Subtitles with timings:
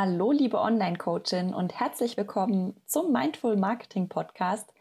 [0.00, 4.72] Hallo, liebe Online-Coachin und herzlich willkommen zum Mindful Marketing Podcast.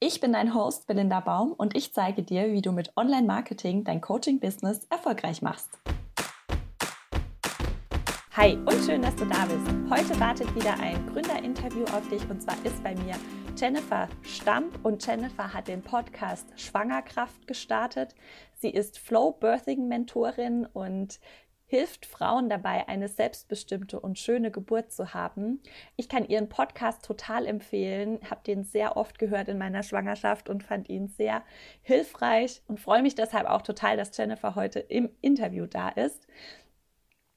[0.00, 4.00] Ich bin dein Host Belinda Baum und ich zeige dir, wie du mit Online-Marketing dein
[4.00, 5.68] Coaching-Business erfolgreich machst.
[8.32, 9.70] Hi und schön, dass du da bist.
[9.90, 13.16] Heute wartet wieder ein Gründerinterview auf dich und zwar ist bei mir
[13.56, 18.14] Jennifer Stamp und Jennifer hat den Podcast Schwangerkraft gestartet.
[18.54, 21.20] Sie ist Flow Birthing Mentorin und
[21.74, 25.60] hilft Frauen dabei, eine selbstbestimmte und schöne Geburt zu haben.
[25.96, 30.62] Ich kann ihren Podcast total empfehlen, habe den sehr oft gehört in meiner Schwangerschaft und
[30.62, 31.42] fand ihn sehr
[31.82, 36.28] hilfreich und freue mich deshalb auch total, dass Jennifer heute im Interview da ist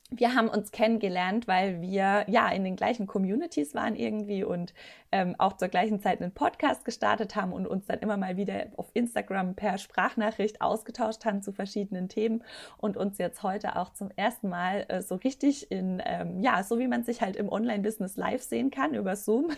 [0.09, 4.73] wir haben uns kennengelernt, weil wir ja in den gleichen Communities waren irgendwie und
[5.11, 8.67] ähm, auch zur gleichen Zeit einen Podcast gestartet haben und uns dann immer mal wieder
[8.75, 12.43] auf Instagram per Sprachnachricht ausgetauscht haben zu verschiedenen Themen
[12.77, 16.79] und uns jetzt heute auch zum ersten Mal äh, so richtig in, ähm, ja, so
[16.79, 19.51] wie man sich halt im Online-Business live sehen kann, über Zoom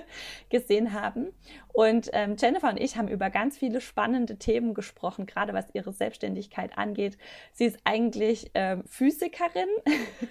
[0.50, 1.28] gesehen haben.
[1.72, 5.92] Und ähm, Jennifer und ich haben über ganz viele spannende Themen gesprochen, gerade was ihre
[5.92, 7.18] Selbstständigkeit angeht.
[7.52, 9.68] Sie ist eigentlich ähm, Physikerin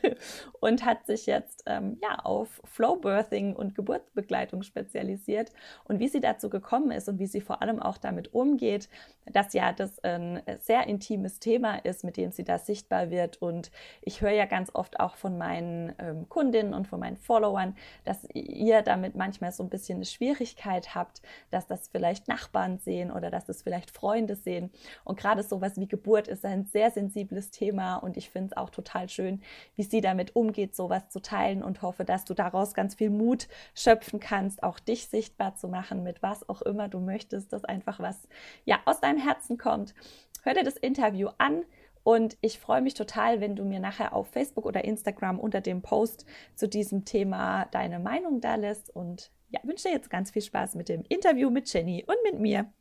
[0.59, 5.52] und hat sich jetzt ähm, ja, auf Flowbirthing und Geburtsbegleitung spezialisiert.
[5.86, 8.90] Und wie sie dazu gekommen ist und wie sie vor allem auch damit umgeht,
[9.32, 13.42] dass ja das ein sehr intimes Thema ist, mit dem sie da sichtbar wird.
[13.42, 13.72] Und
[14.02, 18.28] ich höre ja ganz oft auch von meinen ähm, Kundinnen und von meinen Followern, dass
[18.34, 23.32] ihr damit manchmal so ein bisschen eine Schwierigkeit habt, dass das vielleicht Nachbarn sehen oder
[23.32, 24.72] dass das vielleicht Freunde sehen.
[25.04, 28.70] Und gerade sowas wie Geburt ist ein sehr sensibles Thema und ich finde es auch
[28.70, 29.42] total schön,
[29.76, 33.48] wie sie damit umgeht, sowas zu teilen und hoffe, dass du daraus ganz viel Mut
[33.74, 38.00] schöpfen kannst, auch dich sichtbar zu machen mit was auch immer du möchtest, dass einfach
[38.00, 38.28] was
[38.66, 39.94] ja aus deinem Herzen kommt.
[40.44, 41.64] Hör dir das Interview an.
[42.03, 45.81] Und ich freue mich total, wenn du mir nachher auf Facebook oder Instagram unter dem
[45.81, 48.95] Post zu diesem Thema deine Meinung da lässt.
[48.95, 52.40] Und ja, wünsche dir jetzt ganz viel Spaß mit dem Interview mit Jenny und mit
[52.40, 52.72] mir.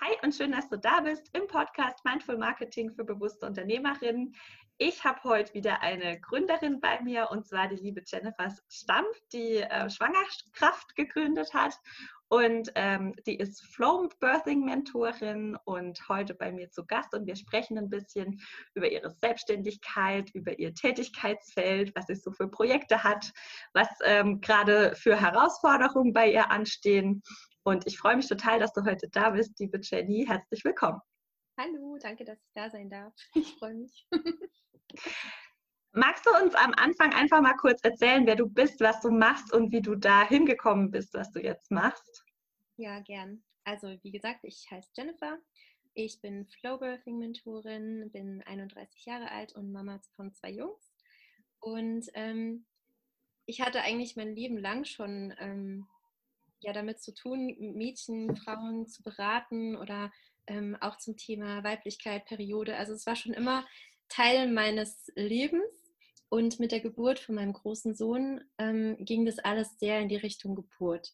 [0.00, 4.34] Hi und schön, dass du da bist im Podcast Mindful Marketing für bewusste Unternehmerinnen.
[4.78, 9.58] Ich habe heute wieder eine Gründerin bei mir und zwar die liebe Jennifer Stampf, die
[9.58, 11.78] äh, Schwangerkraft gegründet hat
[12.26, 17.36] und ähm, die ist Flow Birthing Mentorin und heute bei mir zu Gast und wir
[17.36, 18.40] sprechen ein bisschen
[18.74, 23.30] über ihre Selbstständigkeit, über ihr Tätigkeitsfeld, was sie so für Projekte hat,
[23.74, 27.22] was ähm, gerade für Herausforderungen bei ihr anstehen.
[27.62, 30.26] Und ich freue mich total, dass du heute da bist, liebe Jenny.
[30.26, 31.00] Herzlich willkommen.
[31.56, 33.14] Hallo, danke, dass ich da sein darf.
[33.34, 34.08] Ich freue mich.
[35.92, 39.52] Magst du uns am Anfang einfach mal kurz erzählen, wer du bist, was du machst
[39.52, 42.24] und wie du da hingekommen bist, was du jetzt machst?
[42.76, 43.44] Ja, gern.
[43.62, 45.38] Also, wie gesagt, ich heiße Jennifer.
[45.94, 50.92] Ich bin Flowbirthing-Mentorin, bin 31 Jahre alt und Mama von zwei Jungs.
[51.60, 52.66] Und ähm,
[53.46, 55.86] ich hatte eigentlich mein Leben lang schon ähm,
[56.58, 60.10] ja, damit zu tun, Mädchen, Frauen zu beraten oder
[60.46, 62.76] ähm, auch zum Thema Weiblichkeit, Periode.
[62.76, 63.66] Also es war schon immer
[64.08, 65.84] Teil meines Lebens.
[66.28, 70.16] Und mit der Geburt von meinem großen Sohn ähm, ging das alles sehr in die
[70.16, 71.12] Richtung Geburt.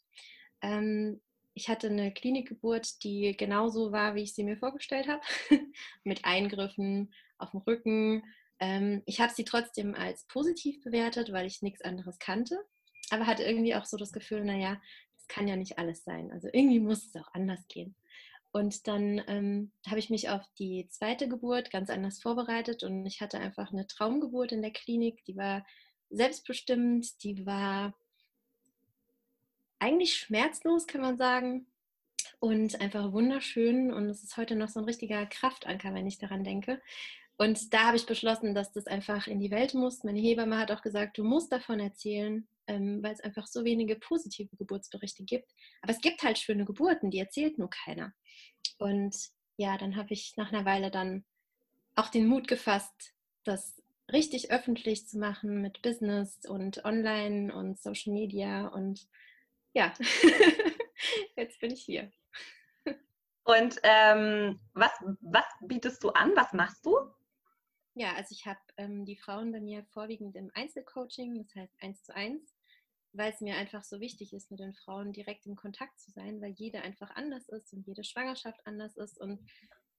[0.62, 1.20] Ähm,
[1.52, 5.20] ich hatte eine Klinikgeburt, die genauso war, wie ich sie mir vorgestellt habe,
[6.04, 8.22] mit Eingriffen auf dem Rücken.
[8.60, 12.58] Ähm, ich habe sie trotzdem als positiv bewertet, weil ich nichts anderes kannte,
[13.10, 14.80] aber hatte irgendwie auch so das Gefühl, naja,
[15.16, 16.30] das kann ja nicht alles sein.
[16.32, 17.94] Also irgendwie muss es auch anders gehen.
[18.52, 23.20] Und dann ähm, habe ich mich auf die zweite Geburt ganz anders vorbereitet und ich
[23.20, 25.64] hatte einfach eine Traumgeburt in der Klinik, die war
[26.10, 27.94] selbstbestimmt, die war
[29.78, 31.66] eigentlich schmerzlos, kann man sagen,
[32.40, 33.92] und einfach wunderschön.
[33.92, 36.80] Und es ist heute noch so ein richtiger Kraftanker, wenn ich daran denke.
[37.36, 40.04] Und da habe ich beschlossen, dass das einfach in die Welt muss.
[40.04, 43.96] Meine Hebamme hat auch gesagt, du musst davon erzählen, ähm, weil es einfach so wenige
[43.96, 45.52] positive Geburtsberichte gibt.
[45.82, 48.12] Aber es gibt halt schöne Geburten, die erzählt nur keiner.
[48.78, 49.16] Und
[49.56, 51.24] ja, dann habe ich nach einer Weile dann
[51.96, 53.82] auch den Mut gefasst, das
[54.12, 58.68] richtig öffentlich zu machen mit Business und Online und Social Media.
[58.68, 59.08] Und
[59.72, 59.92] ja,
[61.36, 62.12] jetzt bin ich hier.
[63.42, 64.92] Und ähm, was,
[65.22, 66.30] was bietest du an?
[66.36, 66.96] Was machst du?
[67.94, 72.04] Ja, also ich habe ähm, die Frauen bei mir vorwiegend im Einzelcoaching, das heißt eins
[72.04, 72.59] zu eins
[73.12, 76.40] weil es mir einfach so wichtig ist, mit den Frauen direkt im Kontakt zu sein,
[76.40, 79.40] weil jede einfach anders ist und jede Schwangerschaft anders ist und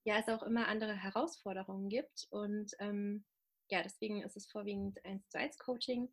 [0.04, 2.28] ja, es auch immer andere Herausforderungen gibt.
[2.32, 3.26] Und ähm,
[3.70, 6.12] ja, deswegen ist es vorwiegend 1 zu 1 Coaching.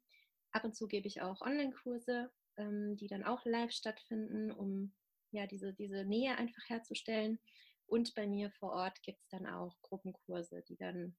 [0.53, 4.93] Ab und zu gebe ich auch Online-Kurse, ähm, die dann auch live stattfinden, um
[5.31, 7.39] ja diese, diese Nähe einfach herzustellen.
[7.87, 11.17] Und bei mir vor Ort gibt es dann auch Gruppenkurse, die dann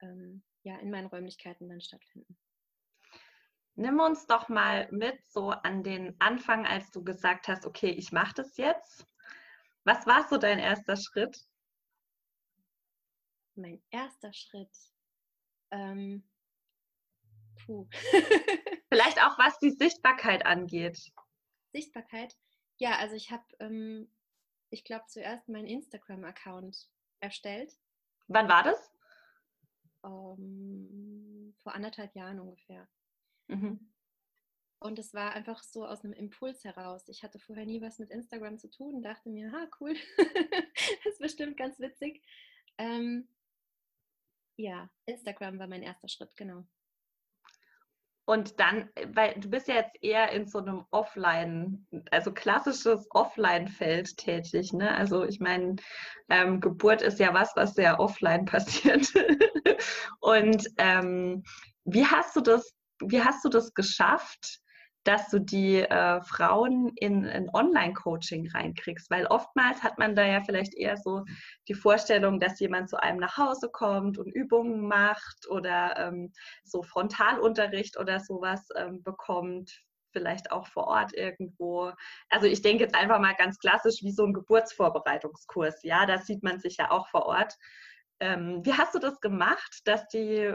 [0.00, 2.36] ähm, ja in meinen Räumlichkeiten dann stattfinden.
[3.74, 8.12] Nimm uns doch mal mit so an den Anfang, als du gesagt hast, okay, ich
[8.12, 9.06] mache das jetzt.
[9.84, 11.46] Was war so dein erster Schritt?
[13.54, 14.70] Mein erster Schritt.
[15.70, 16.22] Ähm,
[17.64, 17.88] puh.
[18.90, 21.12] Vielleicht auch, was die Sichtbarkeit angeht.
[21.72, 22.36] Sichtbarkeit?
[22.76, 24.10] Ja, also ich habe, ähm,
[24.68, 26.90] ich glaube, zuerst meinen Instagram-Account
[27.20, 27.74] erstellt.
[28.28, 28.92] Wann war das?
[30.02, 32.88] Um, vor anderthalb Jahren ungefähr.
[33.52, 33.92] Mhm.
[34.78, 37.08] Und es war einfach so aus einem Impuls heraus.
[37.08, 39.94] Ich hatte vorher nie was mit Instagram zu tun, dachte mir, ha, cool,
[41.04, 42.20] das ist bestimmt ganz witzig.
[42.78, 43.28] Ähm,
[44.56, 46.64] ja, Instagram war mein erster Schritt, genau.
[48.24, 54.16] Und dann, weil du bist ja jetzt eher in so einem Offline, also klassisches Offline-Feld
[54.16, 54.94] tätig, ne?
[54.96, 55.76] Also ich meine,
[56.28, 59.12] ähm, Geburt ist ja was, was sehr offline passiert.
[60.20, 61.42] Und ähm,
[61.84, 62.72] wie hast du das,
[63.06, 64.62] wie hast du das geschafft,
[65.04, 70.42] dass du die äh, Frauen in ein Online-Coaching reinkriegst, weil oftmals hat man da ja
[70.42, 71.24] vielleicht eher so
[71.68, 76.32] die Vorstellung, dass jemand zu einem nach Hause kommt und Übungen macht oder ähm,
[76.64, 79.82] so Frontalunterricht oder sowas ähm, bekommt,
[80.12, 81.92] vielleicht auch vor Ort irgendwo.
[82.28, 85.82] Also ich denke jetzt einfach mal ganz klassisch wie so ein Geburtsvorbereitungskurs.
[85.82, 87.54] Ja, da sieht man sich ja auch vor Ort.
[88.20, 90.54] Ähm, wie hast du das gemacht, dass die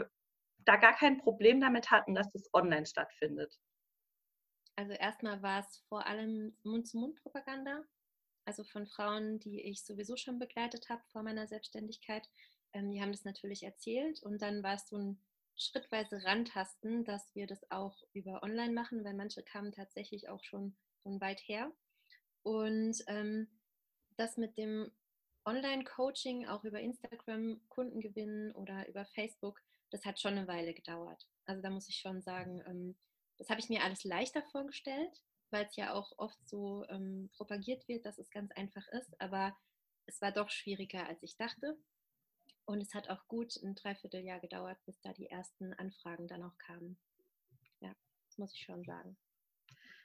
[0.68, 3.58] da gar kein Problem damit hatten, dass das online stattfindet?
[4.76, 7.82] Also erstmal war es vor allem Mund-zu-Mund-Propaganda,
[8.44, 12.28] also von Frauen, die ich sowieso schon begleitet habe vor meiner Selbstständigkeit.
[12.72, 15.20] Ähm, die haben das natürlich erzählt und dann war es so ein
[15.56, 20.76] schrittweise Rantasten, dass wir das auch über Online machen, weil manche kamen tatsächlich auch schon
[21.02, 21.72] von weit her.
[22.42, 23.48] Und ähm,
[24.16, 24.92] das mit dem
[25.44, 29.60] Online-Coaching, auch über Instagram Kunden gewinnen oder über Facebook,
[29.90, 31.26] das hat schon eine Weile gedauert.
[31.46, 32.96] Also da muss ich schon sagen, ähm,
[33.38, 37.86] das habe ich mir alles leichter vorgestellt, weil es ja auch oft so ähm, propagiert
[37.88, 39.20] wird, dass es ganz einfach ist.
[39.20, 39.56] Aber
[40.06, 41.78] es war doch schwieriger, als ich dachte.
[42.64, 46.58] Und es hat auch gut ein Dreivierteljahr gedauert, bis da die ersten Anfragen dann auch
[46.58, 46.98] kamen.
[47.80, 47.94] Ja,
[48.26, 49.16] das muss ich schon sagen.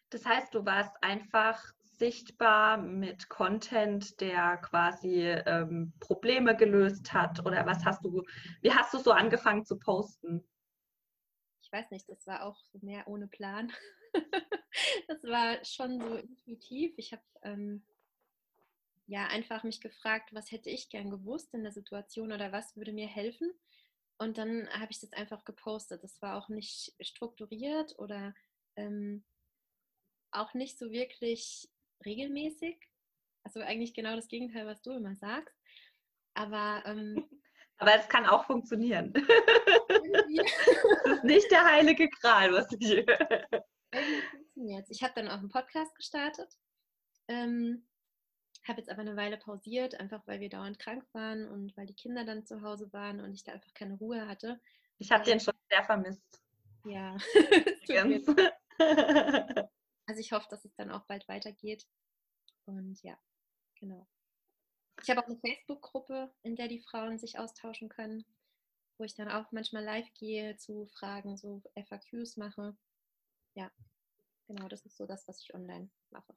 [0.09, 7.45] Das heißt, du warst einfach sichtbar mit Content, der quasi ähm, Probleme gelöst hat?
[7.45, 8.23] Oder was hast du,
[8.61, 10.43] wie hast du so angefangen zu posten?
[11.73, 13.73] weiß nicht, das war auch mehr ohne Plan.
[15.07, 16.93] das war schon so intuitiv.
[16.97, 17.83] Ich habe ähm,
[19.07, 22.93] ja einfach mich gefragt, was hätte ich gern gewusst in der Situation oder was würde
[22.93, 23.51] mir helfen.
[24.19, 26.03] Und dann habe ich das einfach gepostet.
[26.03, 28.33] Das war auch nicht strukturiert oder
[28.75, 29.25] ähm,
[30.31, 31.69] auch nicht so wirklich
[32.05, 32.77] regelmäßig.
[33.43, 35.55] Also eigentlich genau das Gegenteil, was du immer sagst.
[36.33, 37.27] Aber ähm,
[37.77, 39.13] aber es kann auch funktionieren.
[39.13, 39.23] das
[41.05, 43.05] ist nicht der heilige Kral, was ich.
[44.53, 44.87] funktioniert.
[44.89, 46.49] Ich habe dann auch einen Podcast gestartet.
[47.27, 47.85] Ähm,
[48.67, 51.95] habe jetzt aber eine Weile pausiert, einfach weil wir dauernd krank waren und weil die
[51.95, 54.59] Kinder dann zu Hause waren und ich da einfach keine Ruhe hatte.
[54.99, 56.41] Ich habe den schon sehr vermisst.
[56.85, 57.17] Ja.
[60.13, 61.87] Also ich hoffe, dass es dann auch bald weitergeht.
[62.65, 63.17] Und ja,
[63.79, 64.07] genau.
[65.01, 68.23] Ich habe auch eine Facebook-Gruppe, in der die Frauen sich austauschen können,
[68.99, 72.77] wo ich dann auch manchmal live gehe zu Fragen, so FAQs mache.
[73.55, 73.71] Ja,
[74.45, 76.35] genau, das ist so das, was ich online mache.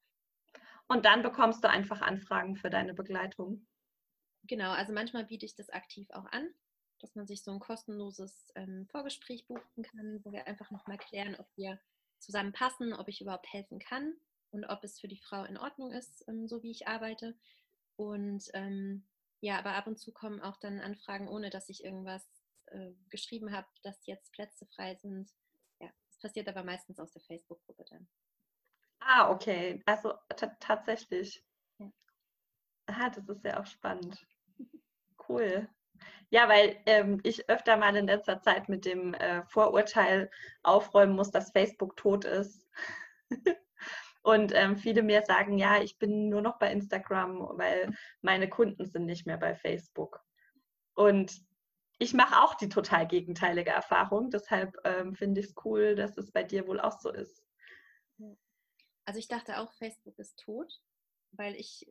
[0.88, 3.66] Und dann bekommst du einfach Anfragen für deine Begleitung.
[4.44, 6.48] Genau, also manchmal biete ich das aktiv auch an,
[7.00, 11.36] dass man sich so ein kostenloses ähm, Vorgespräch buchen kann, wo wir einfach nochmal klären,
[11.36, 11.78] ob wir
[12.18, 14.14] zusammen passen, ob ich überhaupt helfen kann
[14.50, 17.36] und ob es für die Frau in Ordnung ist, ähm, so wie ich arbeite.
[17.96, 19.06] Und ähm,
[19.40, 22.26] ja, aber ab und zu kommen auch dann Anfragen, ohne dass ich irgendwas
[22.66, 25.30] äh, geschrieben habe, dass jetzt Plätze frei sind.
[25.80, 28.08] Ja, das passiert aber meistens aus der Facebook-Gruppe dann.
[29.00, 29.82] Ah, okay.
[29.86, 31.44] Also tatsächlich.
[31.78, 31.92] Ja.
[32.86, 34.26] Ah, das ist ja auch spannend.
[35.28, 35.68] Cool.
[36.30, 40.30] Ja, weil ähm, ich öfter mal in letzter Zeit mit dem äh, Vorurteil
[40.62, 42.66] aufräumen muss, dass Facebook tot ist.
[44.22, 48.84] Und ähm, viele mir sagen, ja, ich bin nur noch bei Instagram, weil meine Kunden
[48.84, 50.20] sind nicht mehr bei Facebook.
[50.94, 51.40] Und
[51.98, 54.30] ich mache auch die total gegenteilige Erfahrung.
[54.30, 57.42] Deshalb ähm, finde ich es cool, dass es bei dir wohl auch so ist.
[59.04, 60.80] Also ich dachte auch, Facebook ist tot,
[61.30, 61.86] weil ich,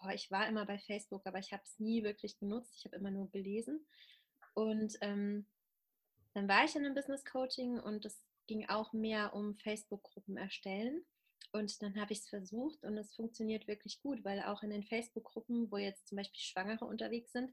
[0.00, 2.74] boah, ich war immer bei Facebook, aber ich habe es nie wirklich genutzt.
[2.78, 3.86] Ich habe immer nur gelesen.
[4.54, 5.46] Und ähm,
[6.34, 11.04] dann war ich in einem Business Coaching und es ging auch mehr um Facebook-Gruppen erstellen.
[11.52, 14.84] Und dann habe ich es versucht und es funktioniert wirklich gut, weil auch in den
[14.84, 17.52] Facebook-Gruppen, wo jetzt zum Beispiel Schwangere unterwegs sind,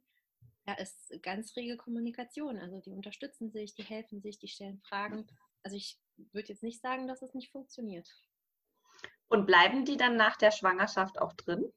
[0.66, 2.58] da ist ganz rege Kommunikation.
[2.58, 5.26] Also die unterstützen sich, die helfen sich, die stellen Fragen.
[5.64, 6.00] Also ich
[6.32, 8.08] würde jetzt nicht sagen, dass es nicht funktioniert.
[9.30, 11.72] Und bleiben die dann nach der Schwangerschaft auch drin?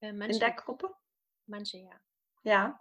[0.00, 0.94] Äh, manche, in der Gruppe?
[1.46, 2.00] Manche ja.
[2.44, 2.80] Ja.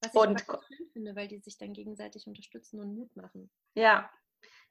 [0.00, 3.50] Was ich und schön finde, weil die sich dann gegenseitig unterstützen und Mut machen.
[3.74, 4.10] Ja.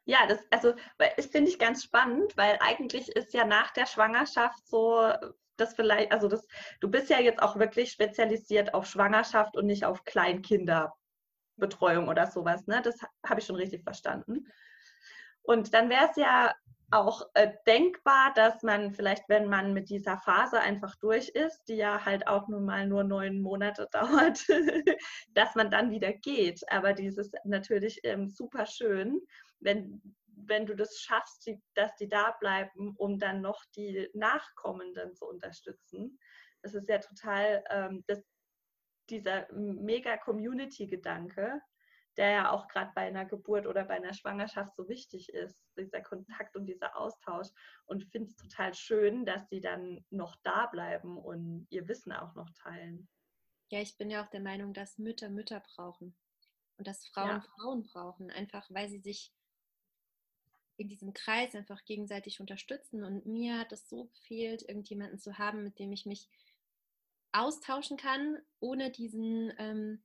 [0.07, 0.75] Ja, das, also
[1.17, 5.11] das finde ich ganz spannend, weil eigentlich ist ja nach der Schwangerschaft so,
[5.57, 6.47] das vielleicht, also das,
[6.79, 12.67] du bist ja jetzt auch wirklich spezialisiert auf Schwangerschaft und nicht auf Kleinkinderbetreuung oder sowas,
[12.67, 12.83] ne?
[12.83, 14.45] Das habe ich schon richtig verstanden.
[15.41, 16.53] Und dann wäre es ja
[16.95, 21.75] auch äh, denkbar, dass man vielleicht, wenn man mit dieser Phase einfach durch ist, die
[21.75, 24.45] ja halt auch nun mal nur neun Monate dauert,
[25.33, 26.61] dass man dann wieder geht.
[26.71, 29.21] Aber dieses natürlich ähm, super schön,
[29.59, 35.13] wenn, wenn du das schaffst, die, dass die da bleiben, um dann noch die Nachkommenden
[35.15, 36.17] zu unterstützen.
[36.61, 38.23] Das ist ja total ähm, das,
[39.09, 41.61] dieser mega Community-Gedanke,
[42.17, 46.01] der ja auch gerade bei einer Geburt oder bei einer Schwangerschaft so wichtig ist, dieser
[46.01, 47.47] Kontakt und dieser Austausch.
[47.85, 52.33] Und finde es total schön, dass die dann noch da bleiben und ihr Wissen auch
[52.35, 53.07] noch teilen.
[53.69, 56.15] Ja, ich bin ja auch der Meinung, dass Mütter Mütter brauchen
[56.77, 57.41] und dass Frauen ja.
[57.41, 59.33] Frauen brauchen, einfach weil sie sich
[60.77, 63.03] in diesem Kreis einfach gegenseitig unterstützen.
[63.03, 66.29] Und mir hat es so gefehlt, irgendjemanden zu haben, mit dem ich mich
[67.31, 70.03] austauschen kann, ohne diesen ähm,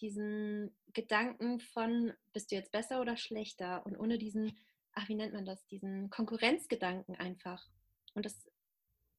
[0.00, 3.84] diesen Gedanken von, bist du jetzt besser oder schlechter?
[3.86, 4.58] Und ohne diesen,
[4.92, 7.66] ach, wie nennt man das, diesen Konkurrenzgedanken einfach.
[8.14, 8.50] Und das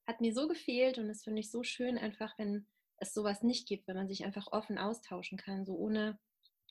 [0.08, 2.66] hat mir so gefehlt und das finde ich so schön, einfach wenn
[2.98, 6.20] es sowas nicht gibt, wenn man sich einfach offen austauschen kann, so ohne,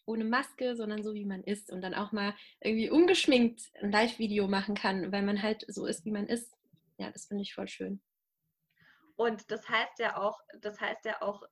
[0.05, 4.49] ohne Maske, sondern so wie man ist und dann auch mal irgendwie ungeschminkt ein Live-Video
[4.49, 6.52] machen kann, weil man halt so ist, wie man ist.
[6.99, 8.00] Ja, das finde ich voll schön.
[9.17, 11.43] Und das heißt ja auch, das heißt ja auch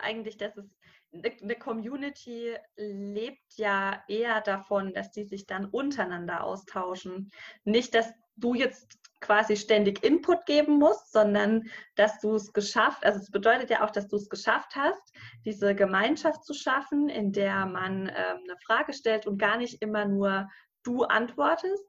[0.00, 0.66] eigentlich, dass es
[1.12, 7.30] eine Community lebt ja eher davon, dass die sich dann untereinander austauschen.
[7.64, 13.18] Nicht, dass du jetzt quasi ständig Input geben musst, sondern dass du es geschafft, also
[13.18, 15.12] es bedeutet ja auch, dass du es geschafft hast,
[15.44, 20.04] diese Gemeinschaft zu schaffen, in der man ähm, eine Frage stellt und gar nicht immer
[20.04, 20.48] nur
[20.82, 21.84] du antwortest,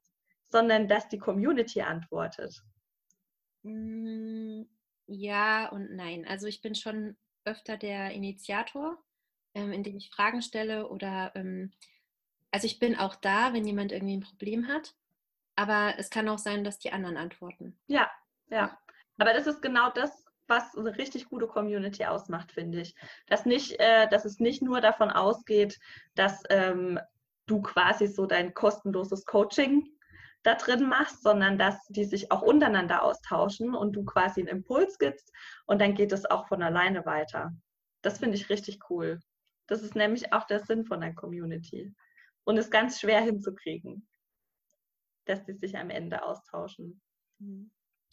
[0.49, 2.63] sondern dass die Community antwortet.
[3.63, 4.63] Mm,
[5.07, 6.25] ja und nein.
[6.25, 7.17] Also ich bin schon
[7.48, 8.98] öfter der Initiator
[9.58, 11.72] ähm, indem ich Fragen stelle oder ähm,
[12.51, 14.96] also ich bin auch da, wenn jemand irgendwie ein Problem hat,
[15.56, 17.77] aber es kann auch sein, dass die anderen antworten.
[17.88, 18.10] Ja,
[18.50, 18.77] ja.
[19.18, 22.96] Aber das ist genau das, was eine richtig gute Community ausmacht, finde ich.
[23.25, 25.80] Dass, nicht, äh, dass es nicht nur davon ausgeht,
[26.16, 27.00] dass ähm,
[27.48, 29.89] du quasi so dein kostenloses Coaching
[30.48, 34.98] da drin machst, sondern dass die sich auch untereinander austauschen und du quasi einen Impuls
[34.98, 35.34] gibst
[35.66, 37.51] und dann geht es auch von alleine weiter.
[38.01, 39.20] Das finde ich richtig cool.
[39.68, 41.94] Das ist nämlich auch der Sinn von der Community.
[42.46, 44.08] Und ist ganz schwer hinzukriegen,
[45.25, 47.01] dass die sich am Ende austauschen.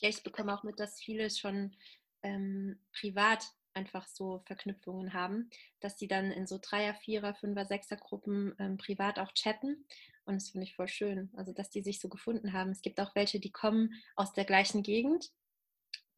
[0.01, 1.77] Ja, ich bekomme auch mit, dass viele schon
[2.25, 5.51] ähm, privat einfach so Verknüpfungen haben,
[5.81, 9.87] dass sie dann in so Dreier-, Vierer-, Fünfer-, Sechser-Gruppen ähm, privat auch chatten.
[10.25, 11.31] Und das finde ich voll schön.
[11.37, 12.71] Also, dass die sich so gefunden haben.
[12.71, 15.31] Es gibt auch welche, die kommen aus der gleichen Gegend.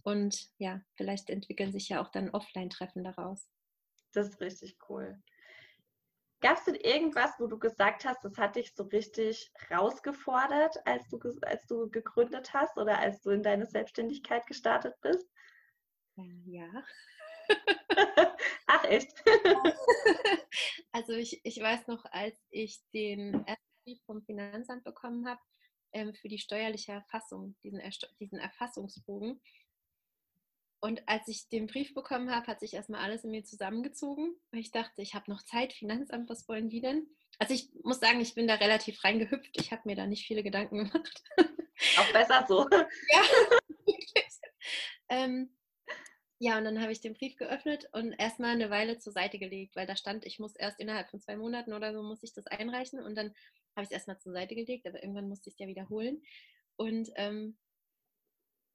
[0.02, 3.48] Und ja, vielleicht entwickeln sich ja auch dann Offline-Treffen daraus.
[4.12, 5.20] Das ist richtig cool.
[6.40, 11.08] Gab es denn irgendwas, wo du gesagt hast, das hat dich so richtig rausgefordert, als
[11.08, 15.26] du, als du gegründet hast oder als du in deine Selbstständigkeit gestartet bist?
[16.18, 16.68] Äh, ja.
[18.66, 19.12] Ach echt?
[20.92, 25.40] also ich, ich weiß noch, als ich den ersten Brief vom Finanzamt bekommen habe
[25.92, 27.80] ähm, für die steuerliche Erfassung, diesen,
[28.20, 29.40] diesen Erfassungsbogen,
[30.80, 34.60] und als ich den Brief bekommen habe, hat sich erstmal alles in mir zusammengezogen, weil
[34.60, 37.08] ich dachte, ich habe noch Zeit, Finanzamt, was wollen die denn?
[37.38, 39.58] Also ich muss sagen, ich bin da relativ reingehüpft.
[39.60, 41.24] Ich habe mir da nicht viele Gedanken gemacht.
[41.98, 42.68] Auch besser so.
[42.70, 43.22] ja,
[43.84, 44.40] wirklich.
[45.08, 45.55] Ähm,
[46.38, 49.74] ja, und dann habe ich den Brief geöffnet und erstmal eine Weile zur Seite gelegt,
[49.74, 52.46] weil da stand, ich muss erst innerhalb von zwei Monaten oder so muss ich das
[52.46, 53.28] einreichen und dann
[53.74, 56.22] habe ich es erstmal zur Seite gelegt, aber irgendwann musste ich es ja wiederholen.
[56.76, 57.56] Und ähm,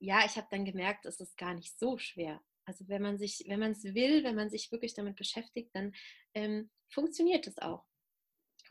[0.00, 2.40] ja, ich habe dann gemerkt, es ist gar nicht so schwer.
[2.64, 5.92] Also wenn man sich, wenn man es will, wenn man sich wirklich damit beschäftigt, dann
[6.34, 7.84] ähm, funktioniert es auch.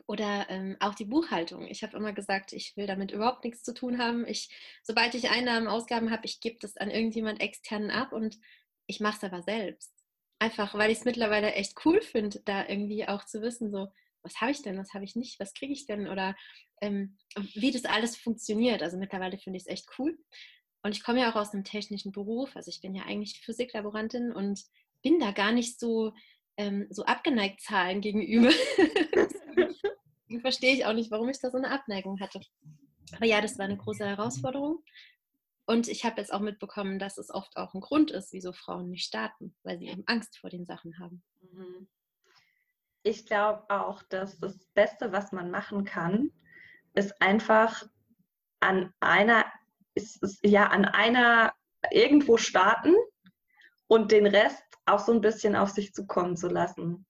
[0.06, 1.66] Oder ähm, auch die Buchhaltung.
[1.66, 4.26] Ich habe immer gesagt, ich will damit überhaupt nichts zu tun haben.
[4.26, 4.50] Ich,
[4.82, 8.38] sobald ich Einnahmen, Ausgaben habe, ich gebe das an irgendjemand externen ab und
[8.86, 9.92] ich mache es aber selbst.
[10.38, 13.88] Einfach, weil ich es mittlerweile echt cool finde, da irgendwie auch zu wissen, so,
[14.22, 16.34] was habe ich denn, was habe ich nicht, was kriege ich denn oder
[16.80, 17.16] ähm,
[17.54, 18.82] wie das alles funktioniert.
[18.82, 20.18] Also mittlerweile finde ich es echt cool.
[20.82, 24.32] Und ich komme ja auch aus einem technischen Beruf, also ich bin ja eigentlich Physiklaborantin
[24.32, 24.60] und
[25.00, 26.12] bin da gar nicht so,
[26.56, 28.50] ähm, so abgeneigt Zahlen gegenüber.
[30.40, 32.40] verstehe ich auch nicht, warum ich da so eine Abneigung hatte.
[33.14, 34.82] Aber ja, das war eine große Herausforderung.
[35.66, 38.90] Und ich habe jetzt auch mitbekommen, dass es oft auch ein Grund ist, wieso Frauen
[38.90, 41.22] nicht starten, weil sie eben Angst vor den Sachen haben.
[41.40, 41.88] Mhm.
[43.04, 46.30] Ich glaube auch, dass das Beste, was man machen kann,
[46.94, 47.84] ist einfach
[48.60, 49.44] an einer,
[49.94, 51.52] ist, ist, ja, an einer
[51.90, 52.94] irgendwo starten
[53.88, 57.06] und den Rest auch so ein bisschen auf sich zukommen zu lassen.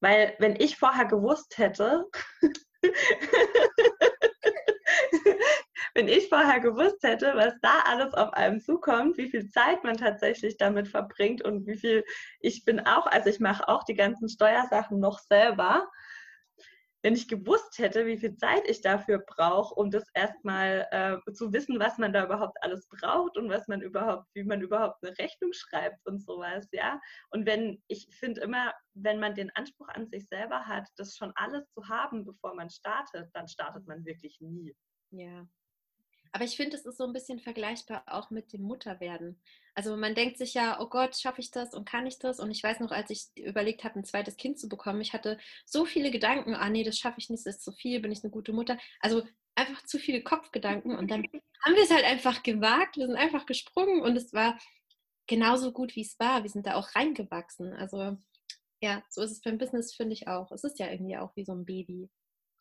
[0.00, 2.04] Weil wenn ich vorher gewusst hätte,
[5.96, 9.96] wenn ich vorher gewusst hätte, was da alles auf einem zukommt, wie viel Zeit man
[9.96, 12.04] tatsächlich damit verbringt und wie viel
[12.40, 15.88] ich bin auch, also ich mache auch die ganzen Steuersachen noch selber.
[17.02, 21.54] Wenn ich gewusst hätte, wie viel Zeit ich dafür brauche, um das erstmal äh, zu
[21.54, 25.16] wissen, was man da überhaupt alles braucht und was man überhaupt, wie man überhaupt eine
[25.16, 27.00] Rechnung schreibt und sowas, ja.
[27.30, 31.32] Und wenn, ich finde immer, wenn man den Anspruch an sich selber hat, das schon
[31.36, 34.74] alles zu haben, bevor man startet, dann startet man wirklich nie.
[35.10, 35.46] Ja,
[36.36, 39.40] aber ich finde, es ist so ein bisschen vergleichbar auch mit dem Mutterwerden.
[39.74, 42.40] Also man denkt sich ja, oh Gott, schaffe ich das und kann ich das?
[42.40, 45.38] Und ich weiß noch, als ich überlegt habe, ein zweites Kind zu bekommen, ich hatte
[45.64, 48.22] so viele Gedanken, ah nee, das schaffe ich nicht, das ist zu viel, bin ich
[48.22, 48.76] eine gute Mutter.
[49.00, 49.22] Also
[49.54, 50.94] einfach zu viele Kopfgedanken.
[50.94, 51.22] Und dann
[51.64, 54.58] haben wir es halt einfach gewagt, wir sind einfach gesprungen und es war
[55.26, 56.42] genauso gut, wie es war.
[56.42, 57.72] Wir sind da auch reingewachsen.
[57.72, 58.18] Also
[58.82, 60.52] ja, so ist es beim Business, finde ich auch.
[60.52, 62.10] Es ist ja irgendwie auch wie so ein Baby.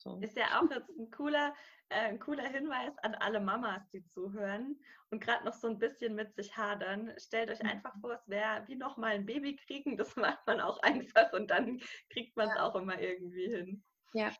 [0.05, 0.19] So.
[0.21, 1.53] Ist ja auch jetzt ein cooler,
[1.89, 6.13] äh, ein cooler Hinweis an alle Mamas, die zuhören und gerade noch so ein bisschen
[6.13, 7.11] mit sich hadern.
[7.17, 7.69] Stellt euch mhm.
[7.69, 9.97] einfach vor, es wäre wie nochmal ein Baby kriegen.
[9.97, 12.63] Das macht man auch einfach und dann kriegt man es ja.
[12.63, 13.83] auch immer irgendwie hin.
[14.13, 14.31] Ja.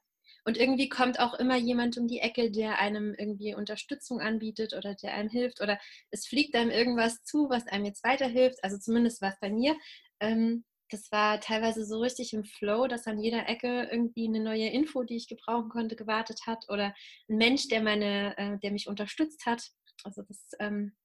[0.43, 4.93] Und irgendwie kommt auch immer jemand um die Ecke, der einem irgendwie Unterstützung anbietet oder
[4.95, 5.79] der einem hilft oder
[6.11, 8.63] es fliegt einem irgendwas zu, was einem jetzt weiterhilft.
[8.63, 9.75] Also zumindest war es bei mir.
[10.19, 14.69] Ähm, das war teilweise so richtig im Flow, dass an jeder Ecke irgendwie eine neue
[14.69, 16.93] Info, die ich gebrauchen konnte, gewartet hat oder
[17.29, 19.71] ein Mensch, der meine, äh, der mich unterstützt hat.
[20.03, 20.95] Also das, ähm,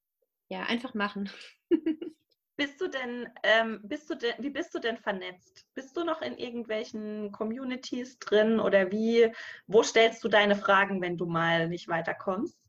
[0.51, 1.31] ja, einfach machen.
[2.57, 5.67] Bist du denn, ähm, bist du denn, wie bist du denn vernetzt?
[5.73, 9.33] Bist du noch in irgendwelchen Communities drin oder wie,
[9.67, 12.61] wo stellst du deine Fragen, wenn du mal nicht weiterkommst?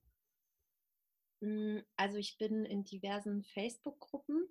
[1.41, 4.47] Hm, also ich bin in diversen Facebook-Gruppen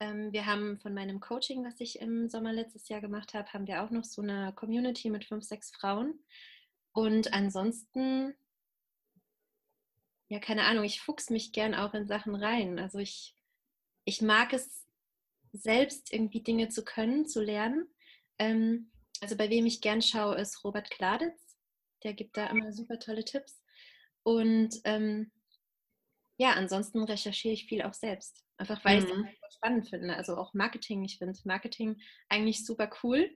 [0.00, 3.82] wir haben von meinem Coaching, was ich im Sommer letztes Jahr gemacht habe, haben wir
[3.82, 6.18] auch noch so eine Community mit fünf, sechs Frauen.
[6.92, 8.34] Und ansonsten,
[10.28, 12.78] ja, keine Ahnung, ich fuchs mich gern auch in Sachen rein.
[12.78, 13.34] Also ich,
[14.04, 14.86] ich mag es
[15.52, 17.88] selbst irgendwie Dinge zu können, zu lernen.
[18.38, 21.56] Ähm, also bei wem ich gern schaue, ist Robert Kladitz.
[22.04, 23.60] Der gibt da immer super tolle Tipps.
[24.22, 25.32] Und ähm,
[26.38, 28.44] ja, ansonsten recherchiere ich viel auch selbst.
[28.56, 29.26] Einfach weil mhm.
[29.26, 30.16] ich es spannend finde.
[30.16, 31.04] Also auch Marketing.
[31.04, 33.30] Ich finde Marketing eigentlich super cool.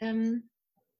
[0.00, 0.50] Ähm,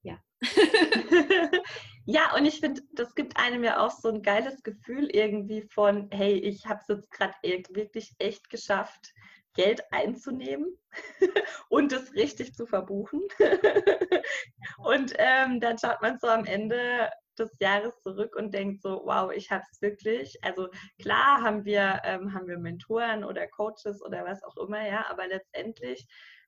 [0.02, 0.18] ja.
[2.06, 6.08] ja, und ich finde, das gibt einem ja auch so ein geiles Gefühl irgendwie von,
[6.12, 9.12] hey, ich habe es jetzt gerade wirklich echt geschafft,
[9.54, 10.78] Geld einzunehmen
[11.68, 13.20] und es richtig zu verbuchen.
[14.78, 19.30] und ähm, dann schaut man so am Ende des Jahres zurück und denkt so, wow,
[19.32, 20.38] ich habe es wirklich.
[20.42, 20.68] Also
[21.00, 25.26] klar haben wir, ähm, haben wir Mentoren oder Coaches oder was auch immer, ja, aber
[25.26, 26.06] letztendlich,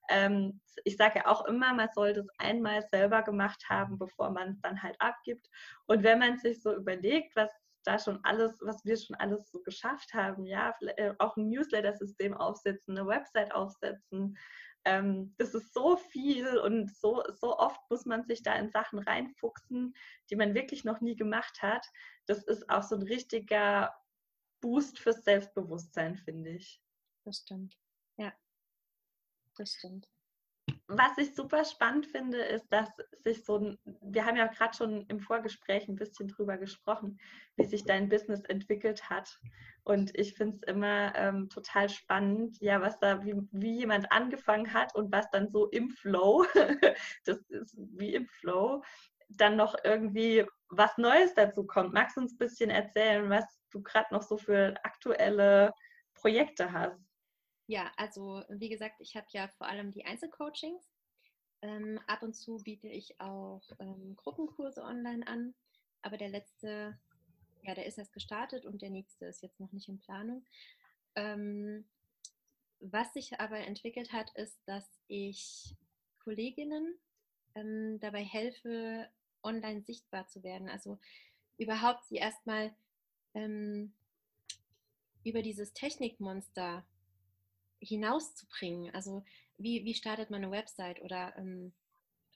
[0.09, 4.49] ähm, ich sage ja auch immer, man sollte es einmal selber gemacht haben, bevor man
[4.49, 5.47] es dann halt abgibt.
[5.87, 7.51] Und wenn man sich so überlegt, was
[7.85, 12.33] da schon alles, was wir schon alles so geschafft haben, ja, äh, auch ein Newsletter-System
[12.33, 14.37] aufsetzen, eine Website aufsetzen,
[14.85, 18.99] ähm, das ist so viel und so, so oft muss man sich da in Sachen
[18.99, 19.95] reinfuchsen,
[20.29, 21.85] die man wirklich noch nie gemacht hat.
[22.25, 23.93] Das ist auch so ein richtiger
[24.61, 26.81] Boost fürs Selbstbewusstsein, finde ich.
[27.23, 27.77] Das stimmt.
[28.17, 28.33] Ja,
[29.57, 30.07] das stimmt
[30.87, 32.89] was ich super spannend finde, ist, dass
[33.23, 37.19] sich so ein, wir haben ja gerade schon im Vorgespräch ein bisschen drüber gesprochen,
[37.55, 39.39] wie sich dein Business entwickelt hat.
[39.83, 44.73] Und ich finde es immer ähm, total spannend, ja, was da, wie, wie jemand angefangen
[44.73, 46.45] hat und was dann so im Flow,
[47.25, 48.83] das ist wie im Flow,
[49.29, 51.93] dann noch irgendwie was Neues dazu kommt.
[51.93, 55.73] Magst du uns ein bisschen erzählen, was du gerade noch so für aktuelle
[56.13, 56.99] Projekte hast?
[57.67, 60.83] Ja, also wie gesagt, ich habe ja vor allem die Einzelcoachings.
[61.61, 65.55] Ähm, ab und zu biete ich auch ähm, Gruppenkurse online an,
[66.03, 66.99] aber der letzte,
[67.63, 70.45] ja, der ist erst gestartet und der nächste ist jetzt noch nicht in Planung.
[71.15, 71.85] Ähm,
[72.81, 75.75] was sich aber entwickelt hat, ist, dass ich
[76.23, 76.99] Kolleginnen
[77.55, 79.09] ähm, dabei helfe,
[79.41, 80.69] online sichtbar zu werden.
[80.69, 80.99] Also
[81.57, 82.75] überhaupt sie erstmal
[83.33, 83.93] ähm,
[85.23, 86.85] über dieses Technikmonster
[87.79, 88.93] hinauszubringen.
[88.93, 89.23] Also
[89.57, 91.73] wie, wie startet man eine Website oder ähm,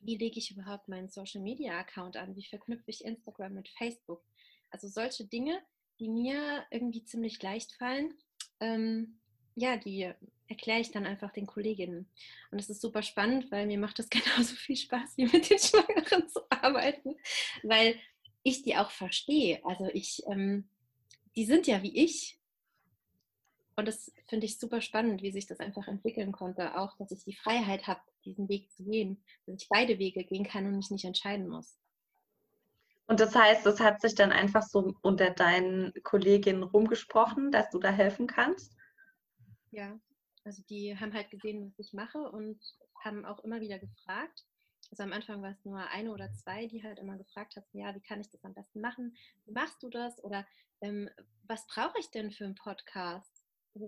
[0.02, 2.36] wie lege ich überhaupt meinen Social Media Account an?
[2.36, 4.24] Wie verknüpfe ich Instagram mit Facebook?
[4.70, 5.62] Also solche Dinge,
[6.00, 8.14] die mir irgendwie ziemlich leicht fallen,
[8.60, 9.20] ähm,
[9.56, 10.12] ja, die
[10.48, 12.10] erkläre ich dann einfach den Kolleginnen.
[12.52, 15.60] Und es ist super spannend, weil mir macht es genauso viel Spaß, wie mit den
[15.60, 17.16] Schwangeren zu arbeiten,
[17.64, 18.00] weil
[18.44, 19.64] ich die auch verstehe.
[19.66, 20.70] Also ich, ähm,
[21.36, 22.39] die sind ja wie ich.
[23.80, 26.78] Und das finde ich super spannend, wie sich das einfach entwickeln konnte.
[26.78, 30.44] Auch, dass ich die Freiheit habe, diesen Weg zu gehen, dass ich beide Wege gehen
[30.44, 31.80] kann und mich nicht entscheiden muss.
[33.08, 37.80] Und das heißt, es hat sich dann einfach so unter deinen Kolleginnen rumgesprochen, dass du
[37.80, 38.76] da helfen kannst?
[39.72, 39.98] Ja,
[40.44, 42.60] also die haben halt gesehen, was ich mache und
[43.02, 44.46] haben auch immer wieder gefragt.
[44.92, 47.96] Also am Anfang war es nur eine oder zwei, die halt immer gefragt haben, ja,
[47.96, 49.16] wie kann ich das am besten machen?
[49.46, 50.22] Wie machst du das?
[50.24, 50.46] Oder
[50.82, 51.10] ähm,
[51.44, 53.39] was brauche ich denn für einen Podcast?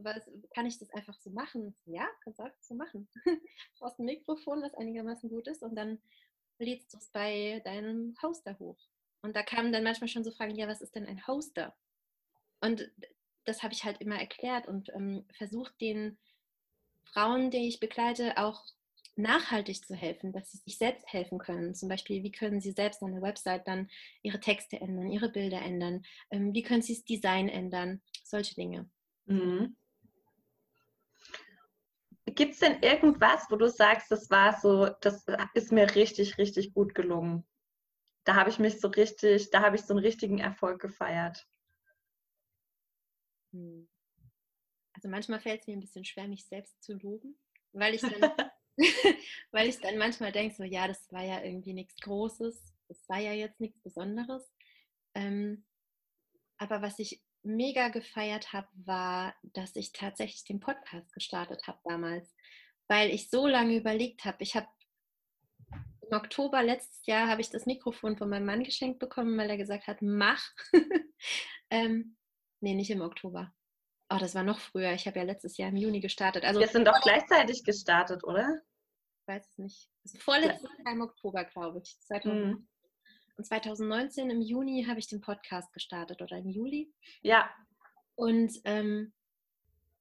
[0.03, 1.75] Was, kann ich das einfach so machen?
[1.85, 3.09] Ja, kannst du einfach so machen.
[3.25, 3.31] du
[3.79, 6.01] brauchst ein Mikrofon, das einigermaßen gut ist und dann
[6.59, 8.77] lädst du es bei deinem Hoster hoch.
[9.21, 11.75] Und da kamen dann manchmal schon so Fragen, ja, was ist denn ein Hoster?
[12.61, 12.91] Und
[13.45, 16.17] das habe ich halt immer erklärt und ähm, versucht, den
[17.05, 18.63] Frauen, die ich begleite, auch
[19.15, 21.75] nachhaltig zu helfen, dass sie sich selbst helfen können.
[21.75, 23.89] Zum Beispiel, wie können sie selbst an der Website dann
[24.21, 28.89] ihre Texte ändern, ihre Bilder ändern, ähm, wie können sie das Design ändern, solche Dinge.
[29.25, 29.75] Mhm.
[32.35, 36.73] Gibt es denn irgendwas, wo du sagst, das war so, das ist mir richtig, richtig
[36.73, 37.45] gut gelungen?
[38.23, 41.47] da habe ich mich so richtig, da habe ich so einen richtigen Erfolg gefeiert.
[43.51, 43.87] Hm.
[44.93, 47.37] Also manchmal fällt es mir ein bisschen schwer, mich selbst zu loben,
[47.71, 48.31] weil ich dann,
[49.51, 53.19] weil ich dann manchmal denke, so ja, das war ja irgendwie nichts Großes, das war
[53.19, 54.53] ja jetzt nichts Besonderes.
[55.15, 55.65] Ähm,
[56.57, 62.33] aber was ich mega gefeiert habe, war, dass ich tatsächlich den Podcast gestartet habe damals,
[62.87, 64.37] weil ich so lange überlegt habe.
[64.39, 64.67] Ich habe
[66.11, 69.57] im Oktober letztes Jahr habe ich das Mikrofon von meinem Mann geschenkt bekommen, weil er
[69.57, 70.43] gesagt hat, mach.
[71.69, 72.17] ähm,
[72.59, 73.53] nee, nicht im Oktober.
[74.09, 74.91] Oh, das war noch früher.
[74.91, 76.43] Ich habe ja letztes Jahr im Juni gestartet.
[76.43, 78.61] Also, Wir sind doch gleichzeitig gestartet, oder?
[79.21, 79.89] Ich weiß es nicht.
[80.19, 81.97] Vorletztes Jahr im Oktober, glaube ich.
[82.01, 82.45] 2000.
[82.45, 82.67] Mhm.
[83.37, 86.91] Und 2019 im Juni habe ich den Podcast gestartet oder im Juli.
[87.21, 87.49] Ja.
[88.15, 89.13] Und ähm,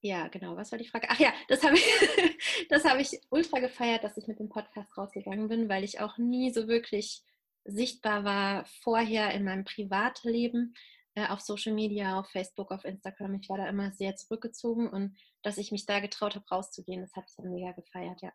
[0.01, 0.55] ja, genau.
[0.57, 1.07] Was war die Frage?
[1.09, 1.85] Ach ja, das habe ich,
[2.69, 6.51] das ich ultra gefeiert, dass ich mit dem Podcast rausgegangen bin, weil ich auch nie
[6.51, 7.23] so wirklich
[7.63, 10.73] sichtbar war vorher in meinem Privatleben
[11.13, 13.35] äh, auf Social Media, auf Facebook, auf Instagram.
[13.35, 17.15] Ich war da immer sehr zurückgezogen und dass ich mich da getraut habe, rauszugehen, das
[17.15, 18.31] habe ich dann mega gefeiert, ja.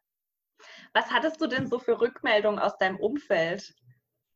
[0.92, 3.74] Was hattest du denn so für Rückmeldungen aus deinem Umfeld?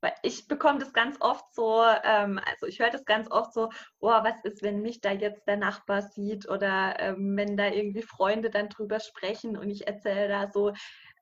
[0.00, 3.68] Weil ich bekomme das ganz oft so, ähm, also ich höre das ganz oft so,
[3.98, 8.02] oh, was ist, wenn mich da jetzt der Nachbar sieht oder ähm, wenn da irgendwie
[8.02, 10.72] Freunde dann drüber sprechen und ich erzähle da so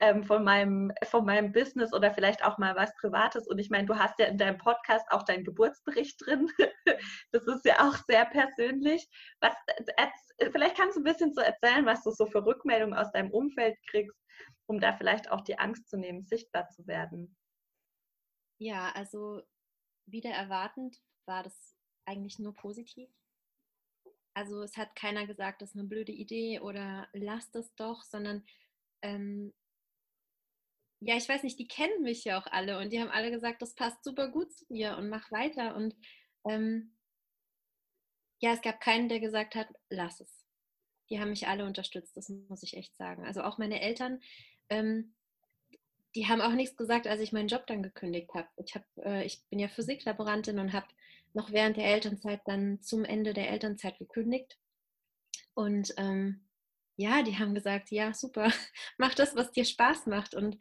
[0.00, 3.48] ähm, von, meinem, von meinem Business oder vielleicht auch mal was Privates.
[3.48, 6.48] Und ich meine, du hast ja in deinem Podcast auch deinen Geburtsbericht drin.
[7.32, 9.08] das ist ja auch sehr persönlich.
[9.40, 9.54] Was,
[10.52, 13.76] vielleicht kannst du ein bisschen so erzählen, was du so für Rückmeldungen aus deinem Umfeld
[13.90, 14.16] kriegst,
[14.66, 17.36] um da vielleicht auch die Angst zu nehmen, sichtbar zu werden.
[18.58, 19.42] Ja, also
[20.06, 23.08] wieder erwartend war das eigentlich nur positiv.
[24.34, 28.44] Also es hat keiner gesagt, das ist eine blöde Idee oder lass das doch, sondern
[29.02, 29.52] ähm,
[31.00, 33.62] ja, ich weiß nicht, die kennen mich ja auch alle und die haben alle gesagt,
[33.62, 35.76] das passt super gut zu dir und mach weiter.
[35.76, 35.94] Und
[36.48, 36.96] ähm,
[38.40, 40.44] ja, es gab keinen, der gesagt hat, lass es.
[41.10, 43.24] Die haben mich alle unterstützt, das muss ich echt sagen.
[43.24, 44.20] Also auch meine Eltern,
[44.68, 45.14] ähm,
[46.18, 48.48] die haben auch nichts gesagt, als ich meinen Job dann gekündigt habe.
[48.56, 50.88] Ich, hab, äh, ich bin ja Physiklaborantin und habe
[51.32, 54.58] noch während der Elternzeit dann zum Ende der Elternzeit gekündigt.
[55.54, 56.40] Und ähm,
[56.96, 58.50] ja, die haben gesagt, ja, super,
[58.98, 60.34] mach das, was dir Spaß macht.
[60.34, 60.58] Und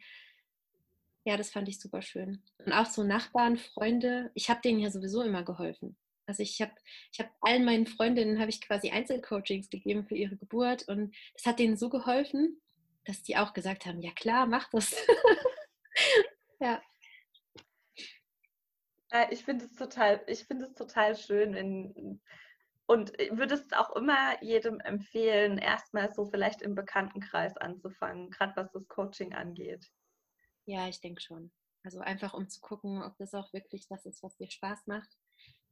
[1.24, 2.40] ja, das fand ich super schön.
[2.64, 5.96] Und auch so Nachbarn, Freunde, ich habe denen ja sowieso immer geholfen.
[6.26, 6.74] Also ich habe
[7.10, 11.46] ich hab allen meinen Freundinnen habe ich quasi Einzelcoachings gegeben für ihre Geburt und das
[11.46, 12.60] hat denen so geholfen,
[13.08, 14.94] dass die auch gesagt haben, ja klar, mach das.
[16.60, 16.82] ja.
[19.30, 22.20] Ich finde es total, ich finde es total schön, wenn,
[22.84, 28.86] und würdest auch immer jedem empfehlen, erstmal so vielleicht im Bekanntenkreis anzufangen, gerade was das
[28.88, 29.90] Coaching angeht.
[30.66, 31.50] Ja, ich denke schon.
[31.84, 35.08] Also einfach um zu gucken, ob das auch wirklich das ist, was dir Spaß macht.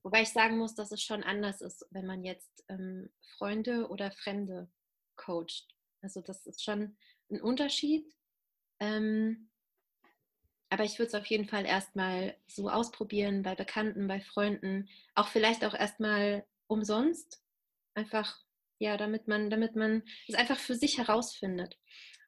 [0.03, 4.11] Wobei ich sagen muss, dass es schon anders ist, wenn man jetzt ähm, Freunde oder
[4.11, 4.71] Fremde
[5.17, 5.76] coacht.
[6.07, 6.97] Also das ist schon
[7.33, 8.07] ein Unterschied.
[8.79, 9.51] Ähm,
[10.71, 15.27] aber ich würde es auf jeden Fall erstmal so ausprobieren bei Bekannten, bei Freunden, auch
[15.27, 17.43] vielleicht auch erstmal umsonst.
[17.95, 18.39] Einfach,
[18.79, 21.77] ja, damit man, damit man es einfach für sich herausfindet.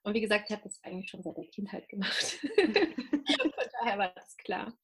[0.03, 2.41] Und wie gesagt, ich habe das eigentlich schon seit der Kindheit gemacht.
[2.57, 4.77] Von daher war das klar.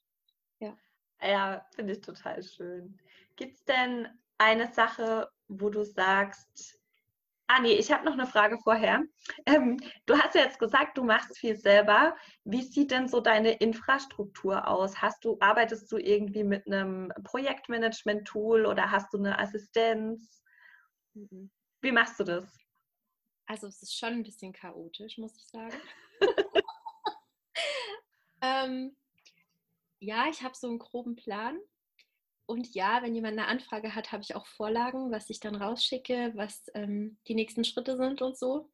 [0.60, 0.78] Ja,
[1.20, 2.96] ja finde ich total schön.
[3.34, 4.06] Gibt es denn
[4.38, 6.78] eine Sache, wo du sagst,
[7.46, 9.02] Ah nee, ich habe noch eine Frage vorher.
[9.44, 12.16] Ähm, du hast ja jetzt gesagt, du machst viel selber.
[12.44, 15.02] Wie sieht denn so deine Infrastruktur aus?
[15.02, 20.42] Hast du, arbeitest du irgendwie mit einem Projektmanagement-Tool oder hast du eine Assistenz?
[21.12, 21.50] Mhm.
[21.82, 22.46] Wie machst du das?
[23.46, 25.76] Also es ist schon ein bisschen chaotisch, muss ich sagen.
[28.40, 28.96] ähm,
[29.98, 31.58] ja, ich habe so einen groben Plan.
[32.46, 36.32] Und ja, wenn jemand eine Anfrage hat, habe ich auch Vorlagen, was ich dann rausschicke,
[36.34, 38.70] was ähm, die nächsten Schritte sind und so.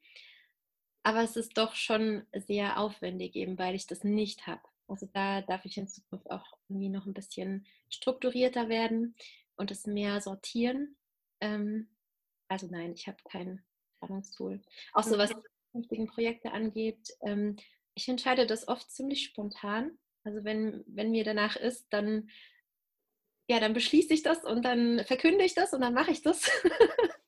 [1.02, 4.62] Aber es ist doch schon sehr aufwendig, eben weil ich das nicht habe.
[4.88, 9.14] Also da darf ich in Zukunft auch irgendwie noch ein bisschen strukturierter werden
[9.56, 10.96] und es mehr sortieren.
[11.40, 11.88] Ähm,
[12.48, 13.62] also nein, ich habe kein
[14.00, 14.60] Planungstool.
[14.92, 15.32] Auch so was
[15.72, 17.16] künftigen Projekte angeht.
[17.22, 17.56] Ähm,
[17.94, 19.98] ich entscheide das oft ziemlich spontan.
[20.24, 22.28] Also wenn, wenn mir danach ist, dann
[23.50, 26.48] ja, dann beschließe ich das und dann verkünde ich das und dann mache ich das.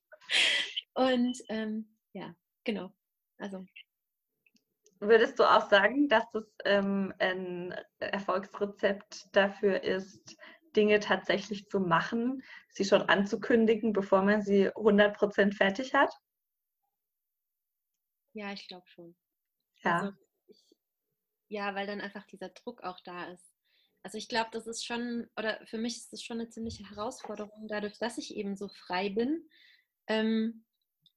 [0.94, 2.32] und ähm, ja,
[2.62, 2.94] genau.
[3.38, 3.66] Also.
[5.00, 10.37] Würdest du auch sagen, dass das ähm, ein Erfolgsrezept dafür ist,
[10.76, 16.14] Dinge tatsächlich zu machen, sie schon anzukündigen, bevor man sie 100% fertig hat?
[18.32, 19.16] Ja, ich glaube schon.
[19.82, 19.98] Ja.
[19.98, 20.12] Also
[20.46, 20.64] ich,
[21.48, 23.52] ja, weil dann einfach dieser Druck auch da ist.
[24.03, 27.69] Also ich glaube, das ist schon, oder für mich ist das schon eine ziemliche Herausforderung,
[27.69, 29.49] dadurch, dass ich eben so frei bin,
[30.09, 30.65] ähm,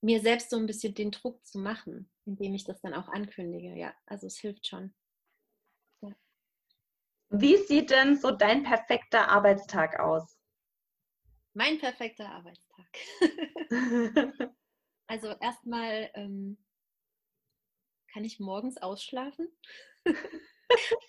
[0.02, 3.76] mir selbst so ein bisschen den Druck zu machen, indem ich das dann auch ankündige.
[3.76, 4.94] Ja, also es hilft schon.
[6.02, 6.16] Ja.
[7.30, 10.38] Wie sieht denn so dein perfekter Arbeitstag aus?
[11.54, 12.88] Mein perfekter Arbeitstag.
[15.08, 16.58] also erstmal ähm,
[18.14, 19.48] kann ich morgens ausschlafen.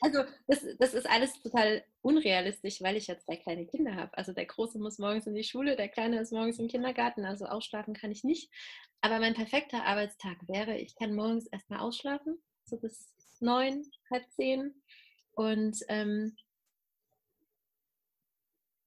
[0.00, 4.16] Also das, das ist alles total unrealistisch, weil ich jetzt zwei kleine Kinder habe.
[4.16, 7.46] Also der Große muss morgens in die Schule, der Kleine ist morgens im Kindergarten, also
[7.46, 8.50] ausschlafen kann ich nicht.
[9.00, 14.74] Aber mein perfekter Arbeitstag wäre, ich kann morgens erstmal ausschlafen, so bis neun, halb zehn
[15.32, 16.36] und ähm,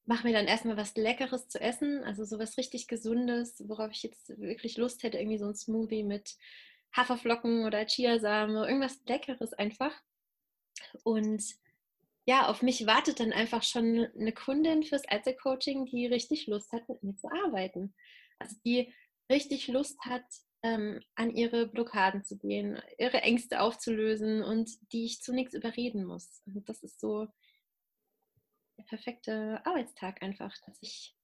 [0.05, 4.29] mache mir dann erstmal was Leckeres zu essen, also sowas richtig Gesundes, worauf ich jetzt
[4.39, 6.35] wirklich Lust hätte, irgendwie so ein Smoothie mit
[6.95, 9.91] Haferflocken oder Chiasamen, irgendwas Leckeres einfach.
[11.03, 11.43] Und
[12.25, 16.87] ja, auf mich wartet dann einfach schon eine Kundin fürs Einzelcoaching, die richtig Lust hat,
[16.87, 17.95] mit mir zu arbeiten.
[18.37, 18.93] Also die
[19.29, 20.25] richtig Lust hat,
[20.61, 26.05] ähm, an ihre Blockaden zu gehen, ihre Ängste aufzulösen und die ich zu nichts überreden
[26.05, 26.41] muss.
[26.45, 27.27] Und das ist so
[28.77, 31.15] der perfekte Arbeitstag einfach, dass ich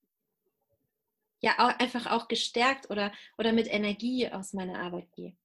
[1.42, 5.36] ja auch einfach auch gestärkt oder, oder mit Energie aus meiner Arbeit gehe.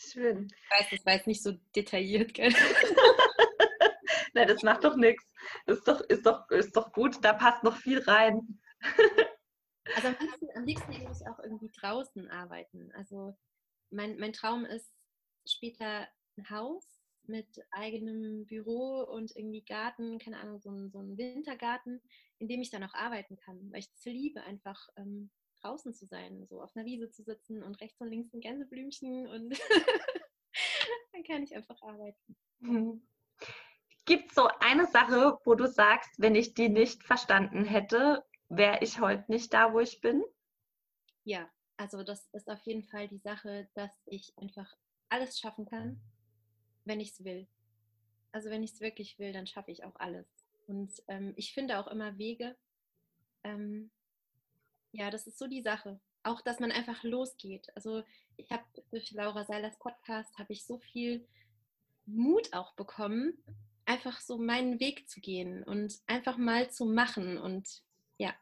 [0.00, 0.48] Schön.
[0.48, 2.52] Ich weiß, das war jetzt nicht so detailliert, gell?
[4.34, 5.24] Nein, das macht doch nichts.
[5.66, 8.60] Ist doch, ist, doch, ist doch gut, da passt noch viel rein.
[9.94, 12.90] also am liebsten, am liebsten würde ich auch irgendwie draußen arbeiten.
[12.92, 13.36] Also
[13.90, 14.90] mein, mein Traum ist
[15.46, 16.08] später
[16.38, 16.86] ein Haus
[17.24, 22.00] mit eigenem Büro und irgendwie Garten, keine Ahnung, so ein, so ein Wintergarten,
[22.38, 25.30] in dem ich dann auch arbeiten kann, weil ich es liebe, einfach ähm,
[25.62, 29.26] draußen zu sein, so auf einer Wiese zu sitzen und rechts und links ein Gänseblümchen
[29.28, 29.50] und
[31.12, 32.36] dann kann ich einfach arbeiten.
[32.60, 33.02] Mhm.
[34.06, 38.82] Gibt es so eine Sache, wo du sagst, wenn ich die nicht verstanden hätte, wäre
[38.82, 40.24] ich heute nicht da, wo ich bin?
[41.24, 44.74] Ja, also das ist auf jeden Fall die Sache, dass ich einfach
[45.08, 46.00] alles schaffen kann,
[46.84, 47.46] wenn ich es will.
[48.32, 50.26] Also wenn ich es wirklich will, dann schaffe ich auch alles.
[50.66, 52.56] Und ähm, ich finde auch immer Wege,
[53.44, 53.90] ähm,
[54.92, 56.00] ja, das ist so die Sache.
[56.22, 57.68] Auch, dass man einfach losgeht.
[57.74, 58.02] Also
[58.36, 61.26] ich habe durch Laura Seilers Podcast habe ich so viel
[62.06, 63.34] Mut auch bekommen,
[63.86, 67.38] einfach so meinen Weg zu gehen und einfach mal zu machen.
[67.38, 67.82] Und
[68.18, 68.34] ja,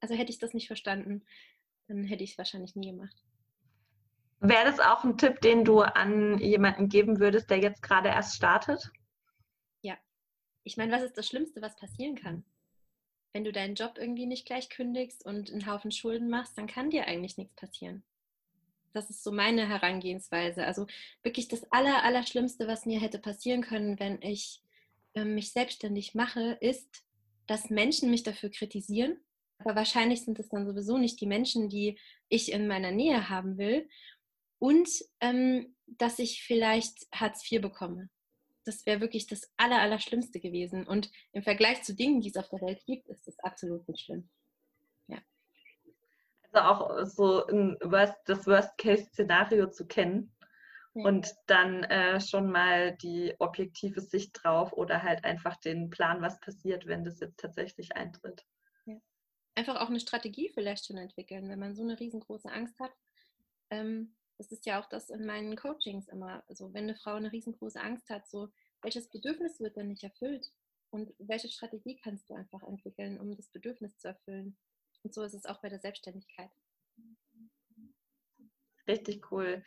[0.00, 1.24] also hätte ich das nicht verstanden,
[1.88, 3.16] dann hätte ich es wahrscheinlich nie gemacht.
[4.40, 8.34] Wäre das auch ein Tipp, den du an jemanden geben würdest, der jetzt gerade erst
[8.34, 8.90] startet?
[9.82, 9.96] Ja.
[10.64, 12.44] Ich meine, was ist das Schlimmste, was passieren kann?
[13.32, 16.90] Wenn du deinen Job irgendwie nicht gleich kündigst und einen Haufen Schulden machst, dann kann
[16.90, 18.02] dir eigentlich nichts passieren.
[18.92, 20.66] Das ist so meine Herangehensweise.
[20.66, 20.86] Also
[21.22, 24.62] wirklich das Aller, Allerschlimmste, was mir hätte passieren können, wenn ich
[25.14, 27.04] äh, mich selbstständig mache, ist,
[27.46, 29.16] dass Menschen mich dafür kritisieren.
[29.58, 33.56] Aber wahrscheinlich sind es dann sowieso nicht die Menschen, die ich in meiner Nähe haben
[33.56, 33.88] will.
[34.58, 34.88] Und
[35.20, 38.10] ähm, dass ich vielleicht Hartz IV bekomme
[38.64, 40.86] das wäre wirklich das Aller, Allerschlimmste gewesen.
[40.86, 44.04] Und im Vergleich zu Dingen, die es auf der Welt gibt, ist das absolut nicht
[44.04, 44.28] schlimm.
[45.08, 45.18] Ja.
[46.50, 50.34] Also auch so ein Worst, das Worst-Case-Szenario zu kennen
[50.94, 51.04] ja.
[51.04, 56.40] und dann äh, schon mal die objektive Sicht drauf oder halt einfach den Plan, was
[56.40, 58.44] passiert, wenn das jetzt tatsächlich eintritt.
[58.86, 58.96] Ja.
[59.54, 62.92] Einfach auch eine Strategie vielleicht schon entwickeln, wenn man so eine riesengroße Angst hat.
[63.70, 66.42] Ähm, das ist ja auch das in meinen Coachings immer.
[66.48, 68.48] Also wenn eine Frau eine riesengroße Angst hat, so
[68.82, 70.50] welches Bedürfnis wird dann nicht erfüllt?
[70.90, 74.58] Und welche Strategie kannst du einfach entwickeln, um das Bedürfnis zu erfüllen?
[75.04, 76.50] Und so ist es auch bei der Selbstständigkeit.
[78.88, 79.64] Richtig cool.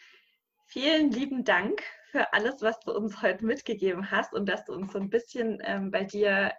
[0.67, 4.93] Vielen lieben Dank für alles, was du uns heute mitgegeben hast und dass du uns
[4.93, 6.54] so ein bisschen ähm, bei dir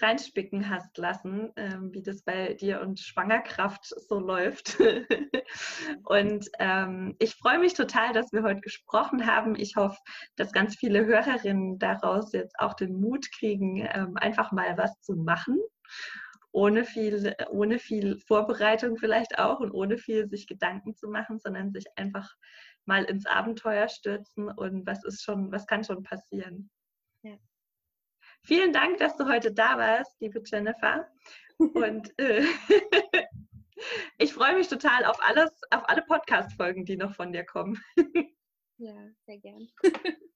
[0.00, 4.76] reinspicken hast lassen, ähm, wie das bei dir und Schwangerkraft so läuft.
[6.04, 9.54] und ähm, ich freue mich total, dass wir heute gesprochen haben.
[9.56, 9.98] Ich hoffe,
[10.36, 15.14] dass ganz viele Hörerinnen daraus jetzt auch den Mut kriegen, ähm, einfach mal was zu
[15.14, 15.60] machen
[16.54, 21.72] ohne viel, ohne viel Vorbereitung vielleicht auch und ohne viel sich Gedanken zu machen, sondern
[21.72, 22.32] sich einfach
[22.86, 26.70] mal ins Abenteuer stürzen und was ist schon, was kann schon passieren.
[27.22, 27.36] Ja.
[28.42, 31.08] Vielen Dank, dass du heute da warst, liebe Jennifer.
[31.58, 32.44] Und äh,
[34.18, 37.80] ich freue mich total auf alles, auf alle Podcast-Folgen, die noch von dir kommen.
[38.76, 39.68] ja, sehr gern.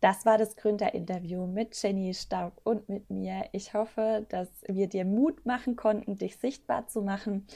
[0.00, 3.48] Das war das Gründerinterview mit Jenny Staub und mit mir.
[3.50, 7.48] Ich hoffe, dass wir dir Mut machen konnten, dich sichtbar zu machen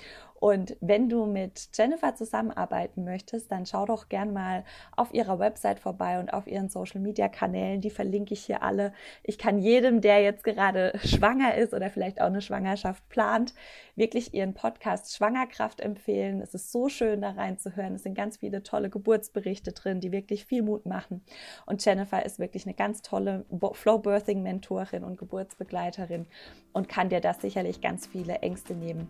[0.42, 4.64] und wenn du mit Jennifer zusammenarbeiten möchtest, dann schau doch gern mal
[4.96, 7.80] auf ihrer Website vorbei und auf ihren Social Media Kanälen.
[7.80, 8.92] Die verlinke ich hier alle.
[9.22, 13.54] Ich kann jedem, der jetzt gerade schwanger ist oder vielleicht auch eine Schwangerschaft plant,
[13.94, 16.40] wirklich ihren Podcast Schwangerkraft empfehlen.
[16.40, 17.94] Es ist so schön, da reinzuhören.
[17.94, 21.22] Es sind ganz viele tolle Geburtsberichte drin, die wirklich viel Mut machen.
[21.66, 26.26] Und Jennifer ist wirklich eine ganz tolle Flow Birthing Mentorin und Geburtsbegleiterin
[26.72, 29.08] und kann dir das sicherlich ganz viele Ängste nehmen.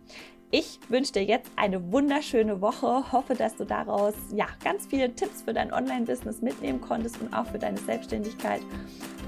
[0.55, 3.11] Ich wünsche dir jetzt eine wunderschöne Woche.
[3.11, 7.47] Hoffe, dass du daraus ja ganz viele Tipps für dein Online-Business mitnehmen konntest und auch
[7.47, 8.61] für deine Selbstständigkeit.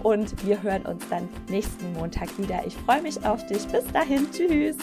[0.03, 2.63] Und wir hören uns dann nächsten Montag wieder.
[2.67, 3.67] Ich freue mich auf dich.
[3.69, 4.31] Bis dahin.
[4.33, 4.77] Tschüss.